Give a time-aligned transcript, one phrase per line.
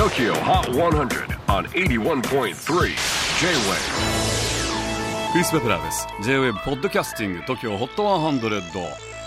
[0.00, 2.54] TOKYO HOT 100 on 81.3 J-WAVE
[5.32, 6.06] クリス・ベプラーです。
[6.22, 8.62] J-WAVE ポッドキャスティング TOKYO HOT 100、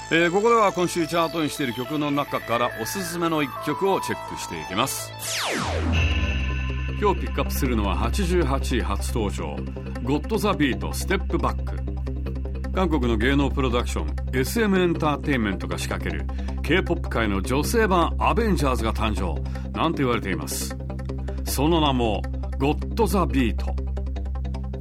[0.10, 5.12] えー、ここでは今週チャートにしている曲の中からおすすめの一曲をチェックしていきます。
[7.00, 9.56] 今日ピックアップするのは88位初登場。
[10.02, 11.93] ゴッド・ザ・ビートステップバック
[12.74, 16.26] 韓国の芸能プロダクション SM エンターテインメントが仕掛ける
[16.64, 19.40] K-POP 界の女性版アベンジャーズが誕生。
[19.78, 20.76] なんて言われています。
[21.46, 22.22] その名も
[22.58, 23.66] GOT the beat。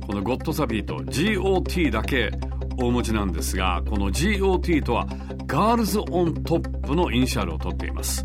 [0.06, 2.30] この GOT the beat GOT だけ
[2.78, 5.06] 大文字なんですがこの GOT とは
[5.46, 8.24] Girls On Top のイニシャルを取っています。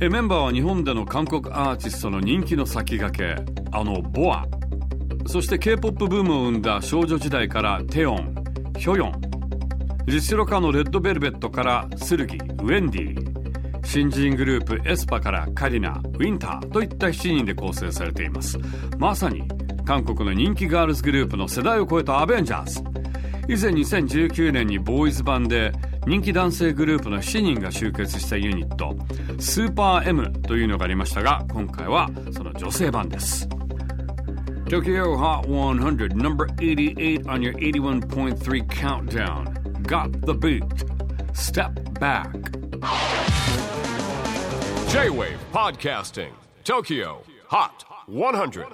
[0.00, 4.46] えメンバーは日本での韓国アーティストの人気の先駆けあの BoA。
[5.26, 8.39] そして K-POP ブームを生んだ少女時代からテヨン。
[8.80, 9.12] ヒョヨン。
[10.06, 13.86] 実力派のレッドベルベットからスルギウェンディ。
[13.86, 18.58] 新人グループエスパからカリナウィンターといった7人で構成されています。
[18.96, 19.46] まさに
[19.84, 22.80] 韓国の人気ガールズグループの世代を超えたアベンジャーズ。
[23.48, 25.72] 以前2019年にボーイズ版で
[26.06, 28.96] 人気男性グループの7人が集結したユニット
[29.38, 33.46] スーパー M というのがありましたが今回はその女性版です。
[34.70, 39.82] Tokyo Hot 100, number 88 on your 81.3 countdown.
[39.82, 40.62] Got the beat.
[41.32, 42.32] Step back.
[44.92, 46.30] J-WAVE PODCASTING
[46.62, 48.66] TOKYO HOT 100